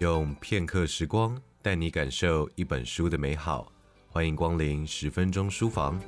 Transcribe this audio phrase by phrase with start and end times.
[0.00, 3.72] 用片刻时光带你感受一本书的美好，
[4.08, 5.98] 欢迎光临十分钟书房。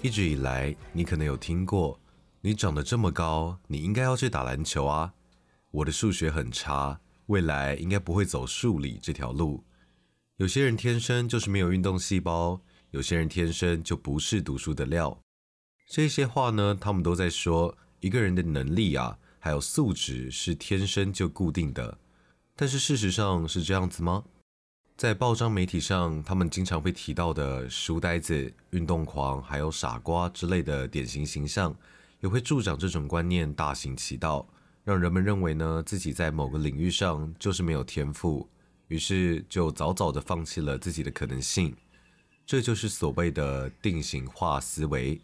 [0.00, 2.00] 一直以来，你可能有听过，
[2.40, 5.12] 你长得这么高，你应该要去打篮球啊。
[5.70, 9.62] 我的数学很差，未来应该不会走数理这条路。
[10.38, 12.58] 有些人天生就是没有运动细胞，
[12.92, 15.20] 有些人天生就不是读书的料。
[15.90, 17.76] 这些话呢，他们都在说。
[18.04, 21.96] 一个人的能力啊，还有素质是天生就固定的，
[22.54, 24.24] 但是事实上是这样子吗？
[24.94, 31.74] 在报章媒体上，他们经常会提到的书呆子、运动狂，还有傻瓜之类的典型形象，
[32.20, 34.46] 也会助长这种观念大行其道，
[34.84, 38.46] 让人们认为呢，自己在某个领域上就是没有天赋，
[38.88, 41.74] 于是就早早的放弃了自己的可能性。
[42.44, 45.18] 这就是所谓的定型化思维。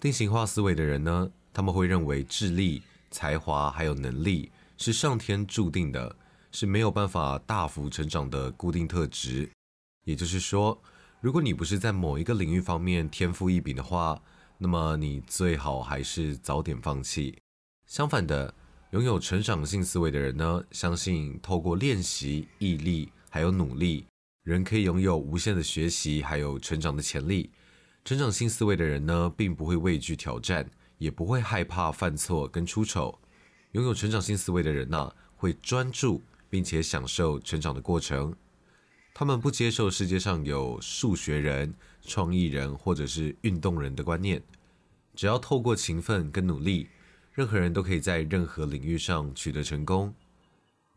[0.00, 6.14] 定型化思维的人呢，他们会认为智力、才华还有能力是上天注定的，
[6.52, 9.48] 是没有办法大幅成长的固定特质。
[10.04, 10.78] 也就是说，
[11.18, 14.20] 如果你不是在某一个领域方面天赋异禀的话，
[14.58, 17.38] 那么你最好还是早点放弃。
[17.86, 18.52] 相反的，
[18.90, 24.04] 拥有成长性思维的人呢，相信透过练习、毅力还有努力，
[24.42, 27.50] 人可以拥有无限的学习还有成长的潜力。
[28.04, 30.68] 成长性思维的人呢，并不会畏惧挑战。
[30.98, 33.18] 也不会害怕犯错跟出丑。
[33.72, 38.34] 拥有成长性思维的人呢、啊，会专注并且享受成长的过程。
[39.14, 44.42] 他们不接受世界上有数学人、创意人或者是运动人的观念。
[45.14, 46.88] 只要透过勤奋跟努力，
[47.32, 50.14] 任何人都可以在任何领域上取得成功。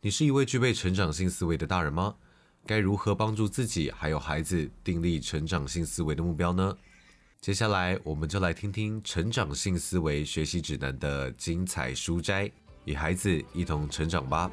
[0.01, 2.15] 你是一位具备成长性思维的大人吗？
[2.65, 6.77] 该如何帮助自己还有孩子订立成长性思维的目标呢？
[7.41, 12.51] 接下来，我们就来听听《成长性思维学习指南》的精彩书摘，
[12.83, 14.51] 与孩子一同成长吧。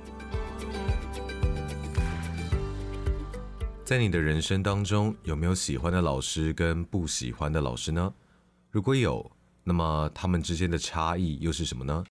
[3.84, 8.14] 在你的人生当中，有没有喜欢的老师跟不喜欢的老师呢？
[8.70, 9.28] 如果有，
[9.64, 12.04] 那么他们之间的差异又是什么呢？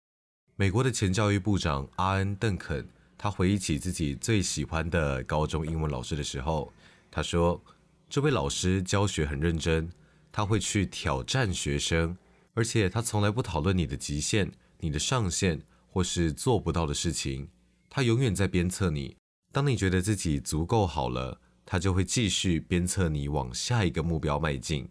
[0.56, 2.84] 美国的前教育部长阿恩·邓肯，
[3.16, 6.74] 他回忆起自己最喜欢的高中英文老师的时候，
[7.12, 7.64] 他说
[8.10, 9.88] ：“这位老师教学很认真。”
[10.34, 12.18] 他会去挑战学生，
[12.56, 17.48] 而且他从来不讨论你的极限、你的上限或是做不到的事情。
[17.88, 19.16] 他永远在鞭策你。
[19.52, 24.90] 当你觉得自己足够好了，他就会继续鞭策你往下一个目标迈进。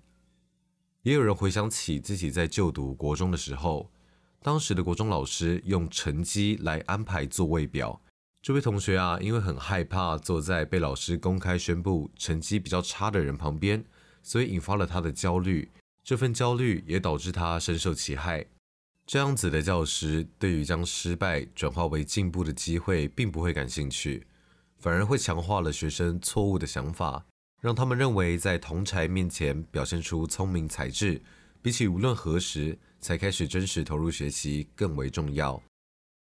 [1.02, 3.90] 也有人回想起自己在就读国中的时候，
[4.40, 8.00] 当时的国中老师用成绩来安排座位表。
[8.40, 13.84] 这位同学啊，因为很害怕坐在被老师公开宣布成绩比较差的人旁边。
[14.22, 15.70] 所以引发了他的焦虑，
[16.04, 18.46] 这份焦虑也导致他深受其害。
[19.04, 24.26] 这样子的教师对于将失败转化为进步的机会并不会感兴趣，
[24.78, 27.26] 反而会强化了学生错误的想法，
[27.60, 31.20] 让他们认为在同侪面前表现出聪明才智，
[31.60, 35.60] 比起无论何时才开始真实投入学习更为重要。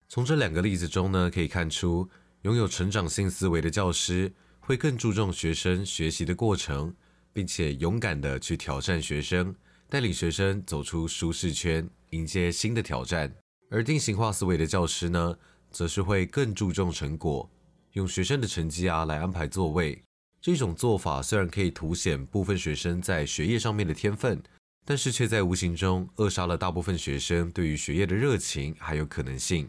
[0.09, 2.09] 从这两个例子中呢，可以看出，
[2.43, 6.95] 拥有成长性思维的教师会更注重学生学习的过程。
[7.39, 9.55] 并且勇敢地去挑战学生，
[9.89, 13.33] 带领学生走出舒适圈，迎接新的挑战。
[13.71, 15.39] 而定型化思维的教师呢，
[15.71, 17.49] 则是会更注重成果，
[17.93, 20.03] 用学生的成绩啊来安排座位。
[20.43, 24.43] 这种做法虽然可以凸显部分学生在学业上面的天分，
[24.85, 29.69] 但是却在无形中扼杀了大部分学生对于学业的热情还有可能性。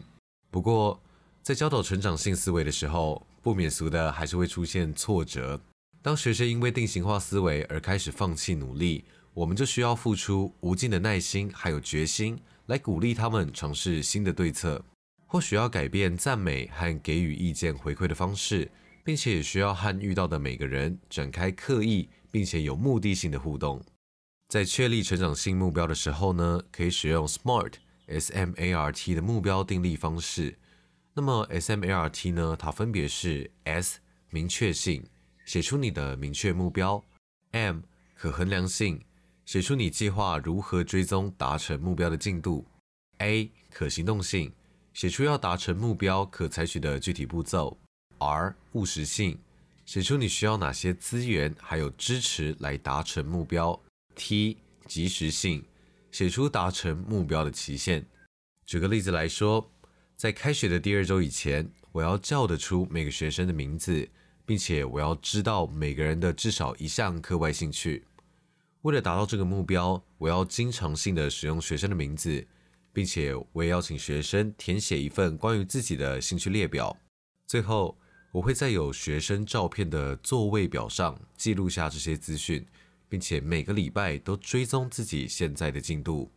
[0.50, 1.00] 不过，
[1.40, 5.60] 在教导成长性思维的时候，不免俗的还是会出现挫折。
[6.02, 14.82] 当学生因为定型化思维而开始放弃努力，我们就需要付出无尽的耐心还有决心，来鼓励他们尝试新的对策。
[15.26, 18.70] 或许要改变赞美和给予意见回馈的方式，
[19.04, 23.80] 并且也需要和遇到的每个人展开刻意并且有目的性的互动。
[24.48, 27.74] 在确立成长性目标的时候呢，可以使用 SMART
[28.06, 30.58] S M A R T 的目标订立方式。
[31.12, 34.00] 那么 S M A R T 呢，它分别是 S
[34.30, 35.04] 明确性。
[35.44, 37.02] 写出你的明确目标
[37.52, 37.80] ，M
[38.14, 39.00] 可衡量性，
[39.44, 42.66] 写出你计划如何追踪达成目标的进度
[43.18, 44.52] ；A 可行动性，
[44.94, 47.76] 写出要达成目标可采取的具体步骤
[48.18, 49.38] ；R 务实性，
[49.84, 53.80] 写出你需要哪些资源还有支持来达成目标
[54.14, 54.56] ；T
[54.86, 55.64] 及时性，
[56.12, 58.06] 写出达成目标的期限。
[58.66, 59.68] 举个例子来说，
[60.16, 64.08] 在开学的第二周以前，我要叫得出每个学生的名字。
[64.50, 68.04] 并且我要知道每个人的至少一项课外兴趣。
[68.82, 72.44] 为了达到这个目标，我要经常性的使用学生的名字，
[72.92, 76.96] 并且我也邀请学生填写一份关于自己的兴趣列表。
[77.46, 77.96] 最后，
[78.32, 82.66] 我会在有学生照片的座位表上记录下这些资讯，
[83.08, 86.28] 并且每个礼拜都追踪自己现在的进度。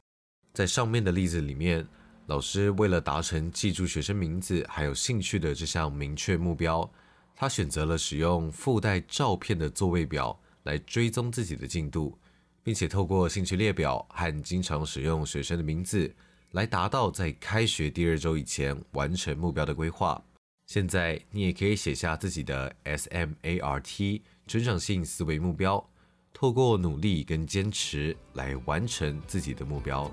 [0.53, 1.83] 在上面的例子里面，
[2.27, 6.87] 老师为了达成记住学生名字还有兴趣的这项明确目标，
[7.35, 12.17] 他选择了使用附带照片的座位表来追踪自己的进度，
[12.63, 16.13] 并且透过兴趣列表和经常使用学生的名字，
[16.51, 20.23] 来达到在开学第二周以前完成目标的规划。
[20.65, 25.89] 现在你也可以写下自己的 SMART 成长性思维目标。
[26.35, 30.11] 透过努力跟坚持来完成自己的目标。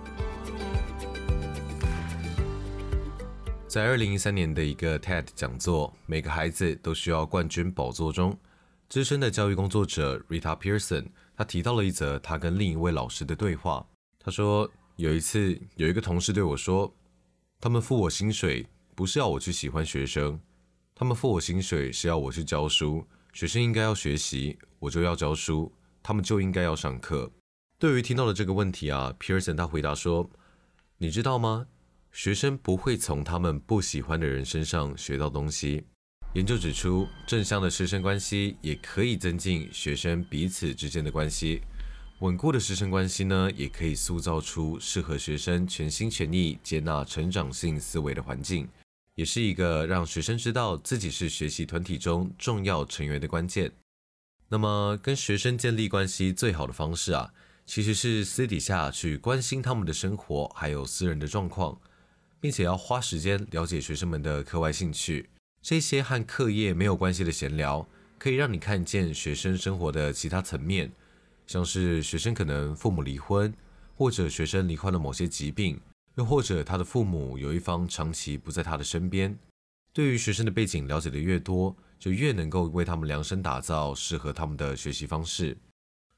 [3.70, 8.37] 在二零一三年的一个 TED 讲座《每个孩子都需要冠军宝座》中，
[8.88, 11.06] 资深的教育工作者 Rita Pearson，
[11.37, 13.87] 他提到了一则他跟另一位老师的对话。
[14.19, 16.93] 他说，有一次有一个同事对我说
[17.62, 20.40] ：“他们付我薪水不是要我去喜欢学生，
[20.93, 23.06] 他们付我薪水是要我去教书。
[23.32, 25.72] 学生应该要学习，我就要教书。”
[26.02, 27.31] 他们就应该要上课。
[27.78, 30.28] 对于听到的这个问题啊，Pearson 他回答说
[30.99, 31.69] ：“你知道吗？
[32.12, 35.85] 学生不会从他们不喜欢的人身上学到东西。
[36.35, 41.61] 研究指出，正向的师生关系也可以增进学生彼此之间的关系。
[42.21, 48.69] 稳固的师生关系呢，也可以塑造出适合学生全心全意接纳成长性思维的环境，
[49.15, 53.73] 也是一个让学生知道自己是学习团体中重要成员的关键。”
[54.53, 57.33] 那么，跟学生建立关系最好的方式啊，
[57.65, 61.81] 其实是私底下去关心他们的生活，还有私人的状况，
[62.41, 65.29] 并且要花时间了解学生们的课外兴趣。
[65.63, 67.87] 这些和课业没有关系的闲聊，
[68.19, 70.91] 可以让你看见学生生活的其他层面，
[71.47, 73.53] 像是学生可能父母离婚，
[73.95, 75.79] 或者学生罹患了某些疾病，
[76.15, 79.39] 又或者他的父母有一方长期不在他的身边。
[79.93, 85.59] 对于学生的背景了解的越多，就越能够为他们量身打造适合他们的学习方式。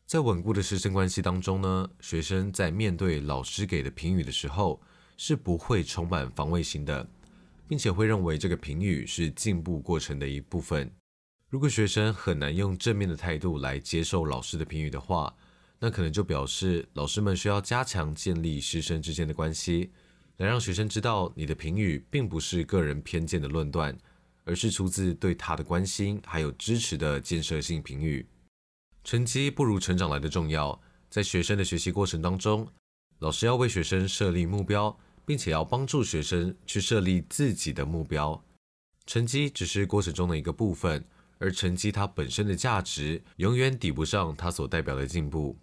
[0.07, 4.81] 在稳固的师生关系当中呢，学生在面对老师给的评语的时候，
[5.25, 7.09] 是不会充满防卫心的，
[7.69, 10.91] 并且会认为这个评语是进步过程的一部分。
[11.49, 15.33] 如果学生很难用正面的态度来接受老师的评语的话，
[15.79, 19.93] 那可能就表示老师们需要加强建立师生之间的关系，
[20.39, 23.97] 来让学生知道你的评语并不是个人偏见的论断。
[24.45, 28.27] 而是出自对他的关心，还有支持的建设性评语。
[29.05, 30.81] 成绩不如成长来的重要。
[31.09, 32.67] 在学生的学习过程当中，
[33.21, 38.43] 老师要为学生设立目标，并且要帮助学生去设立自己的目标。
[39.07, 41.05] 成绩只是过程中的一个部分，
[41.39, 45.59] 而成绩它本身的价值永远抵不上它所代表的进步。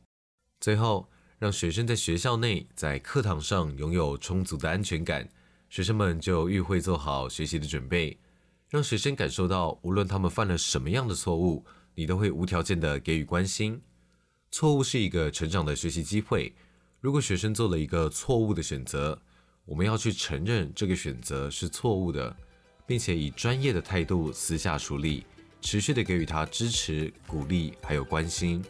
[0.60, 5.30] 最后，让学生在学校内、在课堂上拥有充足的安全感，
[5.70, 8.20] 学生们就愈会做好学习的准备。
[8.70, 11.66] 让学生感受到，无论他们犯了什么样的错误，
[11.96, 13.82] 你都会无条件的给予关心。
[14.52, 16.54] 错误是一个成长的学习机会。
[17.00, 19.22] 如果学生做了一个错误的选择，
[19.70, 22.36] 我们要去承认这个选择是错误的，
[22.88, 25.24] 并且以专业的态度私下处理，
[25.62, 28.66] 持续的给予他支持、鼓励还有关心。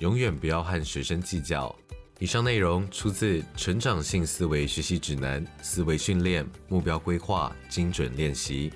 [0.00, 1.72] 永远不要和学生计较。
[2.18, 8.72] 以上内容出自《成长性思维学习指南》，思维训练、目标规划、精准练习。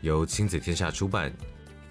[0.00, 1.30] 由亲子天下出版，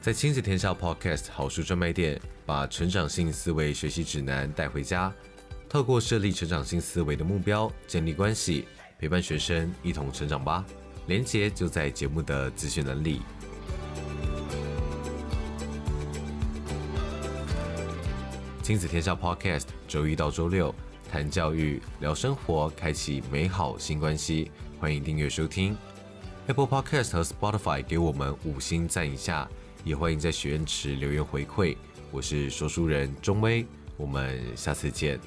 [0.01, 5.13] 在亲子天下 Podcast 好书专卖店，把成长性思维学习指南带回家，
[5.69, 8.65] 透过设立成长性思维的目标，建立关系，
[8.97, 10.65] 陪伴学生一同成长吧。
[11.07, 13.21] 连接就在节目的资讯栏里。
[18.61, 20.75] 亲子天下 Podcast 周一到周六
[21.09, 24.51] 谈教育、聊生活，开启美好新关系。
[24.79, 25.77] 欢迎订阅收听。
[26.47, 29.47] Apple Podcast 和 Spotify 给我们五星赞一下，
[29.85, 31.77] 也欢迎在许愿池留言回馈。
[32.11, 35.17] 我是说书人钟威，我们下次见。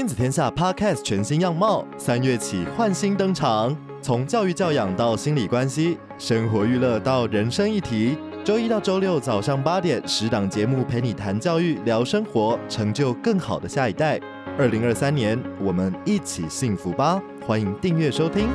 [0.00, 8.16] 亲子天下 Podcast 全新样貌，三月起换新登场，从教育教养到心理关系，生活娱乐到人生议题。
[8.42, 14.18] 周一到周六早上八点，十档节目陪你谈教育、聊生活，成就更好的下一代。
[14.56, 17.20] 二零二三年，我们一起幸福吧！
[17.46, 18.48] 欢迎订阅收听。